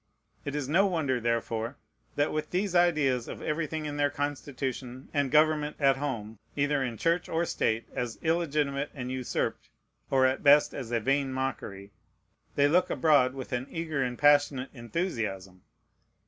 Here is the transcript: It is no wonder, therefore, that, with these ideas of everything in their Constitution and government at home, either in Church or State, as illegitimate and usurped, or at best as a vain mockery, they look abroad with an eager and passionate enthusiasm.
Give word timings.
It 0.45 0.55
is 0.55 0.67
no 0.67 0.87
wonder, 0.87 1.19
therefore, 1.19 1.77
that, 2.15 2.33
with 2.33 2.49
these 2.49 2.73
ideas 2.73 3.27
of 3.27 3.39
everything 3.43 3.85
in 3.85 3.97
their 3.97 4.09
Constitution 4.09 5.09
and 5.13 5.29
government 5.29 5.75
at 5.79 5.97
home, 5.97 6.39
either 6.55 6.81
in 6.81 6.97
Church 6.97 7.29
or 7.29 7.45
State, 7.45 7.85
as 7.93 8.17
illegitimate 8.23 8.89
and 8.95 9.11
usurped, 9.11 9.69
or 10.09 10.25
at 10.25 10.41
best 10.41 10.73
as 10.73 10.89
a 10.91 10.99
vain 10.99 11.31
mockery, 11.31 11.91
they 12.55 12.67
look 12.67 12.89
abroad 12.89 13.35
with 13.35 13.51
an 13.53 13.67
eager 13.69 14.01
and 14.01 14.17
passionate 14.17 14.71
enthusiasm. 14.73 15.61